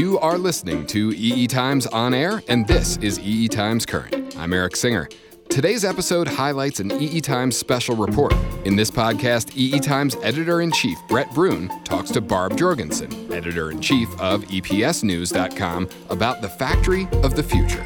[0.00, 4.34] You are listening to EE Times On Air, and this is EE Times Current.
[4.38, 5.10] I'm Eric Singer.
[5.50, 8.32] Today's episode highlights an EE Times special report.
[8.64, 13.70] In this podcast, EE Times editor in chief Brett Brune talks to Barb Jorgensen, editor
[13.70, 17.84] in chief of EPSNews.com, about the factory of the future.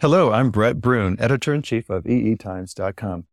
[0.00, 3.26] Hello, I'm Brett Brune, editor in chief of EETimes.com.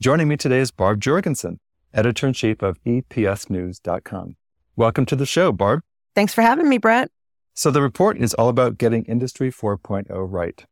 [0.00, 1.58] Joining me today is Barb Jorgensen,
[1.92, 4.36] editor in chief of EPSNews.com.
[4.76, 5.82] Welcome to the show, Barb.
[6.16, 7.10] Thanks for having me, Brett.
[7.52, 10.64] So, the report is all about getting Industry 4.0 right.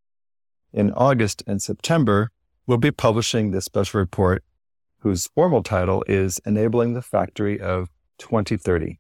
[0.72, 2.30] In August and September,
[2.66, 4.42] we'll be publishing this special report,
[5.00, 8.98] whose formal title is Enabling the Factory of 2030.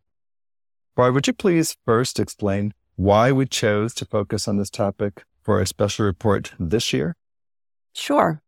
[0.94, 5.62] Barb, would you please first explain why we chose to focus on this topic for
[5.62, 7.16] a special report this year?
[7.94, 8.42] Sure.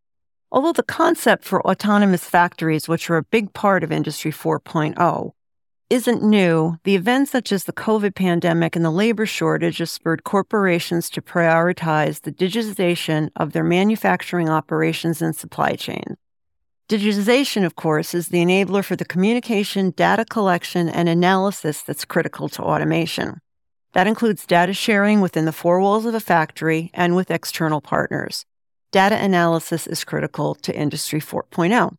[0.53, 5.33] Although the concept for autonomous factories, which are a big part of Industry 4.0,
[5.89, 10.25] isn't new, the events such as the COVID pandemic and the labor shortage have spurred
[10.25, 16.17] corporations to prioritize the digitization of their manufacturing operations and supply chains.
[16.89, 22.49] Digitization, of course, is the enabler for the communication, data collection, and analysis that's critical
[22.49, 23.41] to automation.
[23.93, 28.45] That includes data sharing within the four walls of a factory and with external partners.
[28.93, 31.97] Data analysis is critical to Industry 4.0.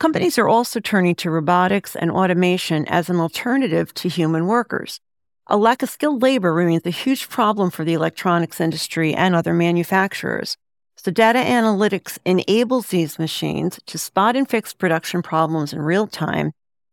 [0.00, 4.98] Companies are also turning to robotics and automation as an alternative to human workers.
[5.46, 9.52] A lack of skilled labor remains a huge problem for the electronics industry and other
[9.52, 10.56] manufacturers.
[10.96, 16.52] So, data analytics enables these machines to spot and fix production problems in real time,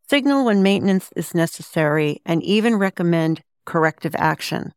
[0.09, 4.73] signal when maintenance is necessary, and even recommend corrective action.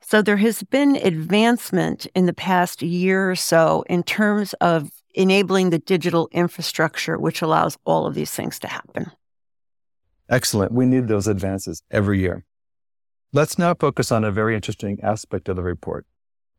[0.00, 5.70] So, there has been advancement in the past year or so in terms of enabling
[5.70, 9.10] the digital infrastructure which allows all of these things to happen.
[10.28, 10.72] Excellent.
[10.72, 12.44] We need those advances every year.
[13.32, 16.06] Let's now focus on a very interesting aspect of the report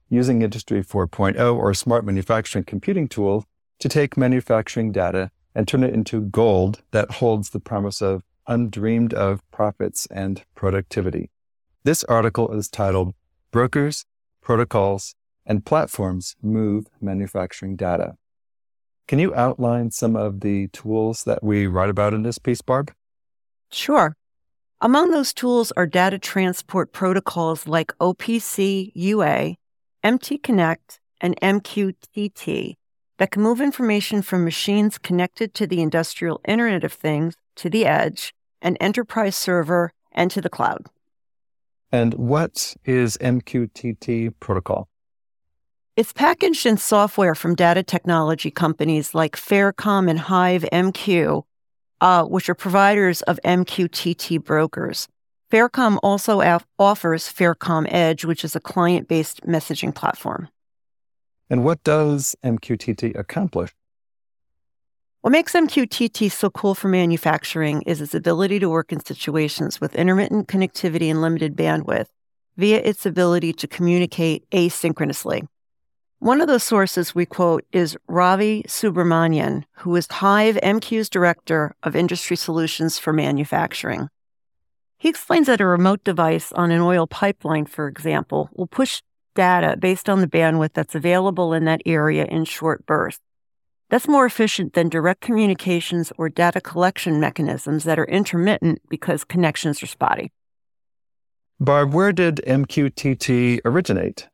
[0.10, 3.46] using Industry 4.0 or smart manufacturing computing tool
[3.80, 9.14] to take manufacturing data and turn it into gold that holds the promise of undreamed
[9.14, 11.30] of profits and productivity.
[11.84, 13.14] This article is titled
[13.52, 14.06] Brokers,
[14.42, 15.16] Protocols,
[15.46, 18.16] and Platforms Move Manufacturing Data.
[19.08, 22.92] Can you outline some of the tools that we write about in this piece, Barb?
[23.72, 24.16] Sure.
[24.80, 29.56] Among those tools are data transport protocols like OPC UA,
[30.04, 32.76] MTConnect, and MQTT
[33.18, 37.86] that can move information from machines connected to the industrial Internet of Things to the
[37.86, 40.88] edge, an enterprise server, and to the cloud.
[41.92, 44.90] And what is MQTT protocol?
[45.96, 51.44] It's packaged in software from data technology companies like Faircom and HiveMQ,
[52.02, 55.08] uh, which are providers of MQTT brokers.
[55.52, 60.50] Faircom also af- offers Faircom Edge, which is a client based messaging platform.
[61.48, 63.70] And what does MQTT accomplish?
[65.22, 69.94] What makes MQTT so cool for manufacturing is its ability to work in situations with
[69.94, 72.08] intermittent connectivity and limited bandwidth
[72.58, 75.48] via its ability to communicate asynchronously.
[76.24, 82.38] One of the sources we quote is Ravi Subramanian, who is HiveMQ's director of industry
[82.38, 84.08] solutions for manufacturing.
[84.98, 89.02] He explains that a remote device on an oil pipeline, for example, will push
[89.36, 93.20] data based on the bandwidth that's available in that area in short bursts.
[93.90, 99.84] That's more efficient than direct communications or data collection mechanisms that are intermittent because connections
[99.84, 100.32] are spotty.
[101.60, 104.30] Barb, where did MQTT originate?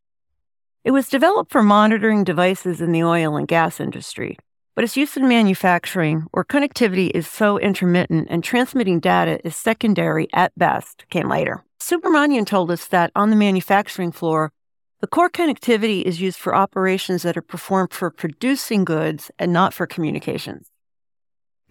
[0.85, 4.38] It was developed for monitoring devices in the oil and gas industry,
[4.75, 10.29] but its use in manufacturing, where connectivity is so intermittent and transmitting data is secondary
[10.34, 11.66] at best, came later.
[11.81, 14.53] Subramanian told us that on the manufacturing floor,
[15.01, 19.73] the core connectivity is used for operations that are performed for producing goods and not
[19.73, 20.72] for communications.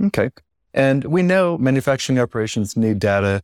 [0.03, 0.31] Okay.
[0.75, 3.43] And we know manufacturing operations need data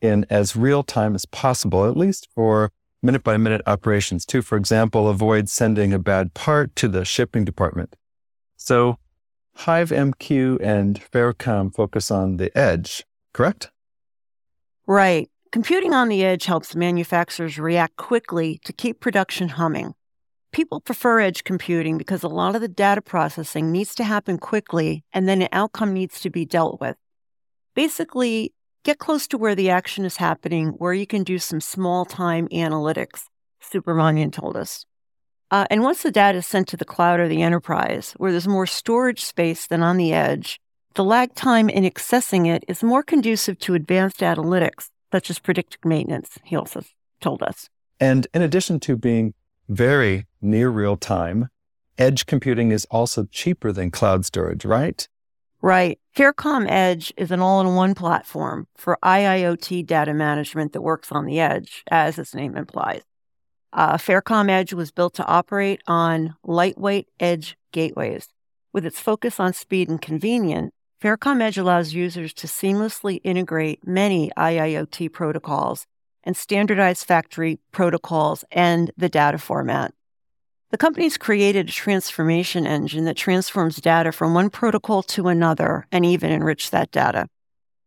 [0.00, 2.70] in as real time as possible, at least for
[3.02, 7.44] minute by minute operations to, for example, avoid sending a bad part to the shipping
[7.44, 7.96] department.
[8.56, 8.98] So
[9.58, 13.70] HiveMQ and Faircom focus on the edge, correct?
[14.86, 15.30] Right.
[15.52, 19.94] Computing on the edge helps manufacturers react quickly to keep production humming.
[20.52, 25.04] People prefer edge computing because a lot of the data processing needs to happen quickly
[25.12, 26.96] and then an outcome needs to be dealt with.
[27.74, 28.52] Basically,
[28.82, 32.48] Get close to where the action is happening, where you can do some small time
[32.48, 33.24] analytics,
[33.62, 34.86] Subramanian told us.
[35.50, 38.48] Uh, and once the data is sent to the cloud or the enterprise, where there's
[38.48, 40.58] more storage space than on the edge,
[40.94, 45.84] the lag time in accessing it is more conducive to advanced analytics, such as predictive
[45.84, 46.82] maintenance, he also
[47.20, 47.68] told us.
[47.98, 49.34] And in addition to being
[49.68, 51.50] very near real time,
[51.98, 55.06] edge computing is also cheaper than cloud storage, right?
[55.62, 55.98] Right.
[56.16, 61.26] Faircom Edge is an all in one platform for IIoT data management that works on
[61.26, 63.02] the edge, as its name implies.
[63.72, 68.28] Uh, Faircom Edge was built to operate on lightweight edge gateways.
[68.72, 70.72] With its focus on speed and convenience,
[71.02, 75.86] Faircom Edge allows users to seamlessly integrate many IIoT protocols
[76.24, 79.94] and standardize factory protocols and the data format.
[80.70, 86.06] The company's created a transformation engine that transforms data from one protocol to another and
[86.06, 87.26] even enrich that data.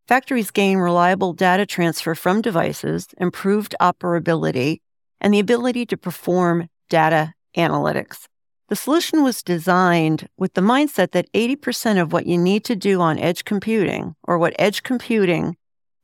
[0.05, 4.81] Factories gain reliable data transfer from devices, improved operability,
[5.21, 8.25] and the ability to perform data analytics.
[8.67, 12.99] The solution was designed with the mindset that 80% of what you need to do
[12.99, 15.55] on edge computing, or what edge computing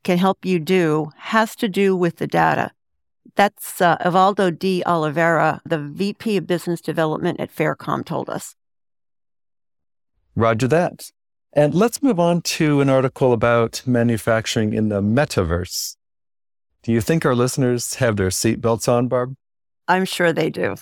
[0.02, 2.70] can help you do, has to do with the data.
[3.36, 8.54] That's uh, Evaldo de Oliveira, the VP of Business Development at Faircom, told us.
[10.34, 11.10] Roger that.
[11.52, 15.96] And let's move on to an article about manufacturing in the metaverse.
[16.82, 19.34] Do you think our listeners have their seatbelts on, Barb?
[19.88, 20.76] I'm sure they do.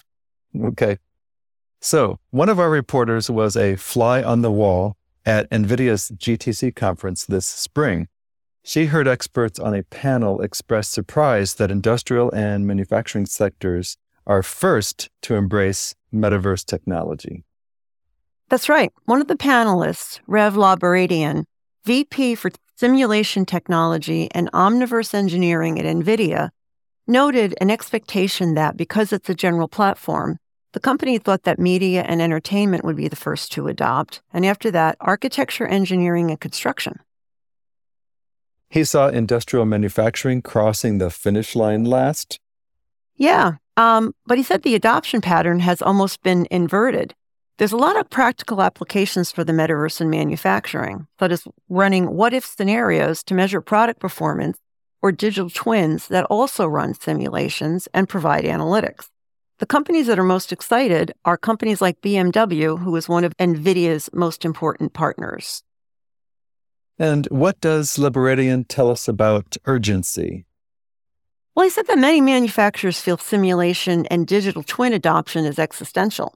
[0.63, 0.99] Okay.
[1.81, 7.25] So, one of our reporters was a fly on the wall at NVIDIA's GTC conference
[7.25, 8.09] this spring.
[8.69, 15.09] She heard experts on a panel express surprise that industrial and manufacturing sectors are first
[15.23, 17.45] to embrace metaverse technology.
[18.51, 18.93] That's right.
[19.07, 21.45] One of the panelists, Rev Lebaredian,
[21.87, 26.51] VP for Simulation Technology and Omniverse Engineering at NVIDIA,
[27.07, 30.37] noted an expectation that because it's a general platform,
[30.75, 34.71] the company thought that media and entertainment would be the first to adopt, and after
[34.71, 37.01] that, architecture, engineering, and construction.
[38.71, 42.39] He saw industrial manufacturing crossing the finish line last.
[43.17, 47.15] Yeah, um, but he said the adoption pattern has almost been inverted.
[47.57, 52.33] There's a lot of practical applications for the metaverse in manufacturing, such as running what
[52.33, 54.59] if scenarios to measure product performance
[55.03, 59.09] or digital twins that also run simulations and provide analytics.
[59.59, 64.09] The companies that are most excited are companies like BMW, who is one of NVIDIA's
[64.13, 65.65] most important partners.
[66.99, 70.47] And what does Lebaredian tell us about urgency?
[71.55, 76.35] Well, he said that many manufacturers feel simulation and digital twin adoption is existential.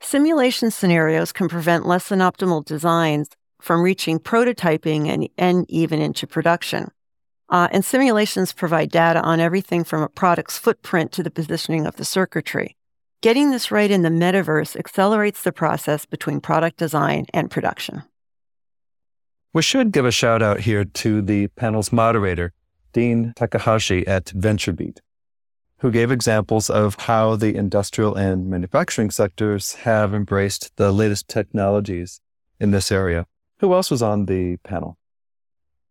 [0.00, 3.28] Simulation scenarios can prevent less than optimal designs
[3.60, 6.90] from reaching prototyping and, and even into production.
[7.48, 11.96] Uh, and simulations provide data on everything from a product's footprint to the positioning of
[11.96, 12.76] the circuitry.
[13.20, 18.02] Getting this right in the metaverse accelerates the process between product design and production.
[19.54, 22.54] We should give a shout out here to the panel's moderator,
[22.94, 25.00] Dean Takahashi at VentureBeat,
[25.80, 32.22] who gave examples of how the industrial and manufacturing sectors have embraced the latest technologies
[32.60, 33.26] in this area.
[33.58, 34.96] Who else was on the panel?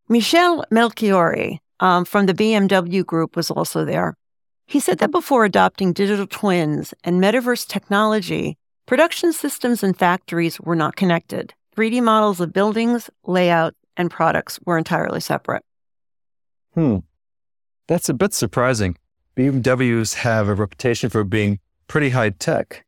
[0.09, 4.17] Michel Melchiorre um, from the BMW Group was also there.
[4.65, 10.75] He said that before adopting digital twins and metaverse technology, production systems and factories were
[10.75, 11.53] not connected.
[11.75, 15.63] 3D models of buildings, layout, and products were entirely separate.
[16.73, 16.97] Hmm.
[17.87, 18.97] That's a bit surprising.
[19.35, 22.85] BMWs have a reputation for being pretty high tech.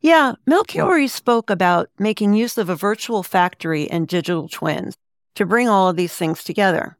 [0.00, 4.96] Yeah, Melchiorre spoke about making use of a virtual factory and digital twins
[5.36, 6.96] to bring all of these things together.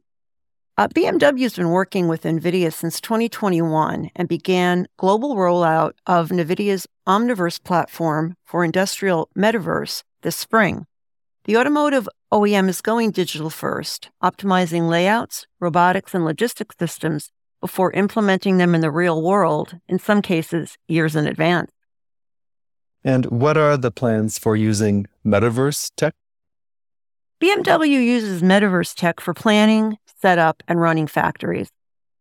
[0.77, 6.87] Uh, BMW has been working with NVIDIA since 2021 and began global rollout of NVIDIA's
[7.07, 10.85] Omniverse platform for industrial metaverse this spring.
[11.45, 18.57] The automotive OEM is going digital first, optimizing layouts, robotics, and logistics systems before implementing
[18.57, 21.71] them in the real world, in some cases, years in advance.
[23.03, 26.13] And what are the plans for using metaverse tech?
[27.41, 31.69] BMW uses metaverse tech for planning, setup, and running factories.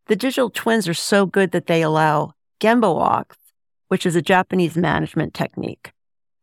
[0.06, 3.38] The digital twins are so good that they allow Gemba walks,
[3.86, 5.92] which is a Japanese management technique.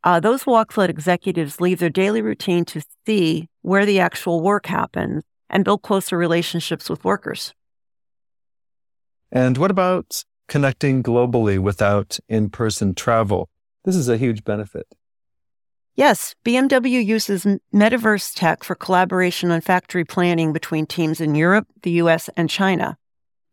[0.03, 4.65] Uh, those walks let executives leave their daily routine to see where the actual work
[4.65, 7.53] happens and build closer relationships with workers.
[9.32, 13.50] And what about connecting globally without in person travel?
[13.84, 14.88] This is a huge benefit.
[15.96, 21.91] Yes, BMW uses metaverse tech for collaboration on factory planning between teams in Europe, the
[22.03, 22.98] US, and China.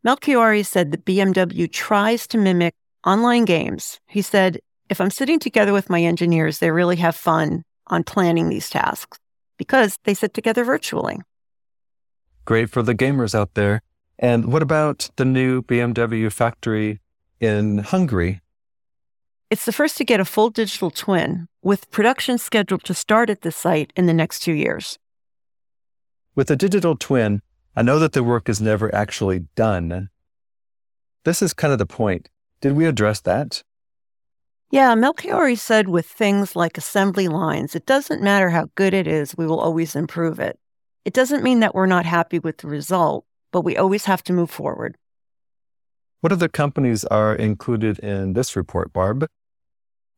[0.05, 2.73] Melchiorre said that BMW tries to mimic
[3.05, 3.99] online games.
[4.07, 8.49] He said, if I'm sitting together with my engineers, they really have fun on planning
[8.49, 9.17] these tasks
[9.57, 11.17] because they sit together virtually.
[12.45, 13.81] Great for the gamers out there.
[14.19, 17.01] And what about the new BMW factory
[17.39, 18.41] in Hungary?
[19.49, 23.41] It's the first to get a full digital twin, with production scheduled to start at
[23.41, 24.97] the site in the next two years.
[26.35, 27.41] With a digital twin,
[27.75, 30.09] I know that the work is never actually done.
[31.23, 32.29] This is kind of the point.
[32.59, 33.63] Did we address that?
[34.69, 39.37] Yeah, Melchiorre said with things like assembly lines, it doesn't matter how good it is,
[39.37, 40.59] we will always improve it.
[41.05, 44.33] It doesn't mean that we're not happy with the result, but we always have to
[44.33, 44.97] move forward.
[46.19, 49.27] What other companies are included in this report, Barb?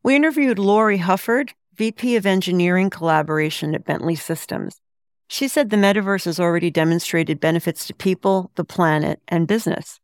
[0.02, 4.80] We interviewed Lori Hufford, VP of Engineering Collaboration at Bentley Systems.
[5.28, 10.00] She said the metaverse has already demonstrated benefits to people, the planet, and business.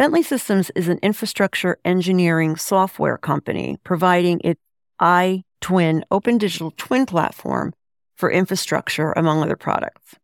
[0.00, 4.58] Bentley Systems is an infrastructure engineering software company providing its
[4.98, 7.74] iTwin open digital twin platform
[8.16, 10.14] for infrastructure, among other products.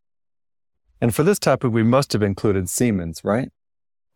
[0.99, 3.50] And for this topic, we must have included Siemens, right?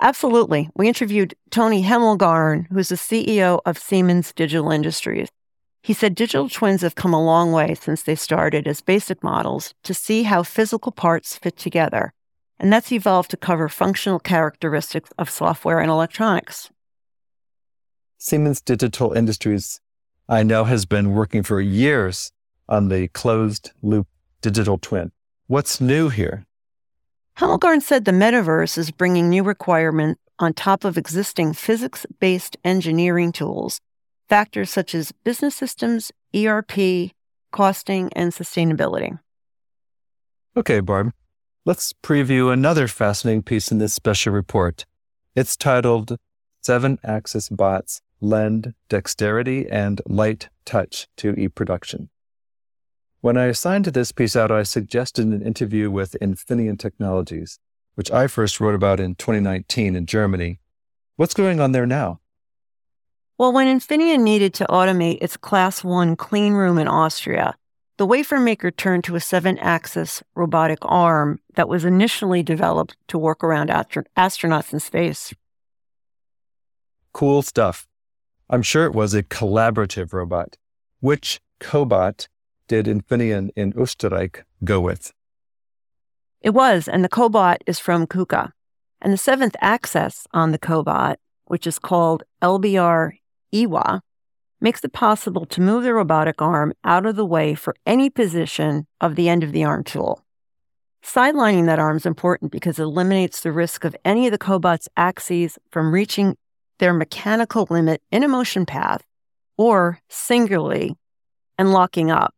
[0.00, 0.70] Absolutely.
[0.76, 5.28] We interviewed Tony Hemmelgarn, who's the CEO of Siemens Digital Industries.
[5.82, 9.74] He said digital twins have come a long way since they started as basic models
[9.84, 12.14] to see how physical parts fit together.
[12.60, 16.70] And that's evolved to cover functional characteristics of software and electronics.
[18.18, 19.80] Siemens Digital Industries,
[20.28, 22.30] I know, has been working for years
[22.68, 24.06] on the closed loop
[24.42, 25.10] digital twin.
[25.48, 26.46] What's new here?
[27.38, 33.32] Hemmelgarn said the metaverse is bringing new requirements on top of existing physics based engineering
[33.32, 33.80] tools
[34.30, 37.10] factors such as business systems, ERP,
[37.50, 39.18] costing, and sustainability.
[40.56, 41.12] Okay, Barb.
[41.66, 44.86] Let's preview another fascinating piece in this special report.
[45.36, 46.16] It's titled
[46.62, 52.08] Seven Axis Bots Lend Dexterity and Light Touch to E Production.
[53.20, 57.58] When I assigned this piece out, I suggested an interview with Infineon Technologies,
[57.94, 60.60] which I first wrote about in 2019 in Germany.
[61.16, 62.20] What's going on there now?
[63.36, 67.54] Well, when Infineon needed to automate its Class 1 clean room in Austria,
[68.00, 73.18] the wafer maker turned to a seven axis robotic arm that was initially developed to
[73.18, 75.34] work around astro- astronauts in space.
[77.12, 77.86] Cool stuff.
[78.48, 80.56] I'm sure it was a collaborative robot.
[81.00, 82.28] Which cobot
[82.68, 85.12] did Infineon in Österreich go with?
[86.40, 88.52] It was, and the cobot is from KUKA.
[89.02, 93.18] And the seventh axis on the cobot, which is called LBR
[93.52, 94.00] iiwa
[94.60, 98.86] makes it possible to move the robotic arm out of the way for any position
[99.00, 100.24] of the end of the arm tool.
[101.02, 104.88] Sidelining that arm is important because it eliminates the risk of any of the cobot's
[104.96, 106.36] axes from reaching
[106.78, 109.02] their mechanical limit in a motion path
[109.56, 110.94] or singularity
[111.58, 112.34] and locking up.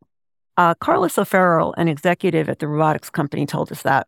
[0.56, 4.06] Uh, Carlos O'Farrell, an executive at the robotics company, told us that.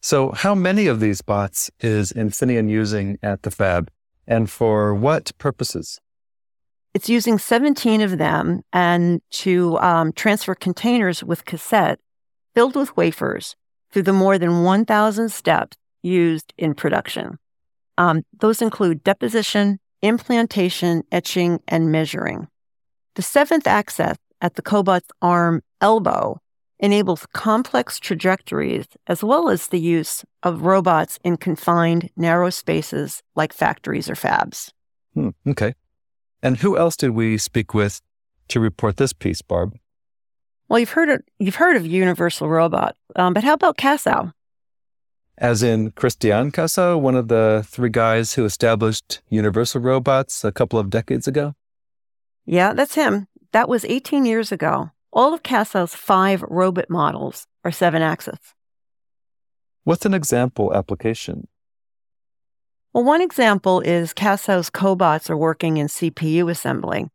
[0.00, 3.90] So, how many of these bots is Infineon using at the fab?
[4.26, 6.00] and for what purposes?
[6.94, 11.98] It's using 17 of them and to um, transfer containers with cassette
[12.54, 13.56] filled with wafers
[13.90, 17.38] through the more than 1,000 steps used in production.
[17.96, 22.48] Um, those include deposition, implantation, etching, and measuring.
[23.14, 26.40] The seventh axis at the cobot's arm elbow
[26.78, 33.52] enables complex trajectories as well as the use of robots in confined, narrow spaces like
[33.52, 34.72] factories or fabs.
[35.14, 35.74] Hmm, okay.
[36.42, 38.00] And who else did we speak with
[38.48, 39.78] to report this piece, Barb?
[40.68, 44.32] Well, you've heard of, you've heard of Universal Robot, um, but how about Kassow?
[45.38, 50.78] As in Kristian Kassow, one of the three guys who established Universal Robots a couple
[50.78, 51.54] of decades ago?
[52.44, 53.28] Yeah, that's him.
[53.52, 54.90] That was 18 years ago.
[55.12, 58.38] All of Kassow's five robot models are seven axis.
[59.84, 61.48] What's an example application?
[62.92, 67.06] Well, one example is Kassow's cobots are working in CPU assembly.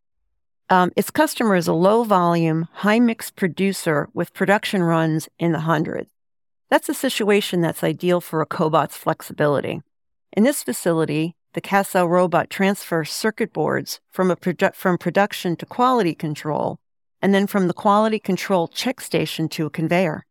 [0.72, 5.60] Um, its customer is a low volume, high mix producer with production runs in the
[5.60, 6.10] hundreds.
[6.72, 9.82] That's a situation that's ideal for a cobot's flexibility.
[10.34, 16.16] In this facility, the Kassow robot transfers circuit boards from, produ- from production to quality
[16.16, 16.80] control
[17.22, 20.26] and then from the quality control check station to a conveyor.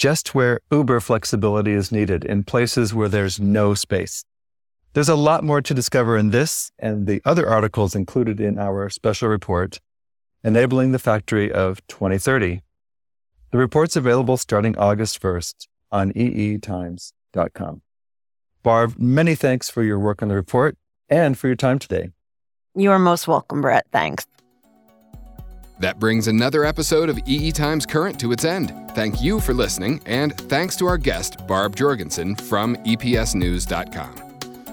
[0.00, 4.24] Just where uber flexibility is needed in places where there's no space.
[4.94, 8.88] There's a lot more to discover in this and the other articles included in our
[8.88, 9.78] special report,
[10.42, 12.62] Enabling the Factory of 2030.
[13.50, 17.82] The report's available starting August 1st on eetimes.com.
[18.62, 20.78] Barb, many thanks for your work on the report
[21.10, 22.08] and for your time today.
[22.74, 23.84] You are most welcome, Brett.
[23.92, 24.24] Thanks.
[25.80, 28.74] That brings another episode of EE Times Current to its end.
[28.94, 34.16] Thank you for listening, and thanks to our guest, Barb Jorgensen from EPSNews.com.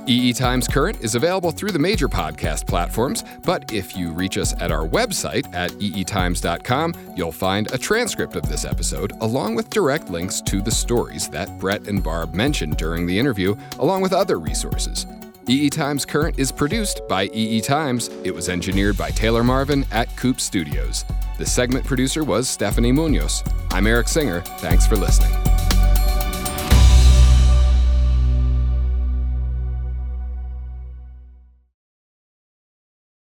[0.05, 4.53] EE Times Current is available through the major podcast platforms, but if you reach us
[4.61, 10.09] at our website at eetimes.com, you'll find a transcript of this episode along with direct
[10.09, 14.39] links to the stories that Brett and Barb mentioned during the interview, along with other
[14.39, 15.05] resources.
[15.49, 18.09] EE Times Current is produced by EE Times.
[18.25, 21.05] It was engineered by Taylor Marvin at Coupe Studios.
[21.37, 23.45] The segment producer was Stephanie Munoz.
[23.71, 24.41] I'm Eric Singer.
[24.41, 25.46] Thanks for listening.